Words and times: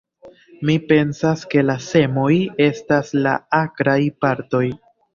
Mi 0.69 0.77
pensas, 0.91 1.43
ke 1.53 1.65
la 1.67 1.77
semoj 1.89 2.33
estas 2.71 3.15
la 3.23 3.37
akraj 3.63 4.01
partoj. 4.27 4.69